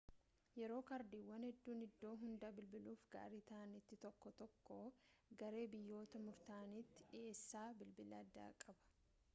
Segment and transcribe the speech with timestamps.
[0.59, 4.79] yeroo kaardiiwwan hedduun iddoo hunda bilbiluuf gaarii ta'anitti tokko tokko
[5.43, 8.93] garee biyyoota murtaa'aniitiif dhiheessa bilbila addaa qaba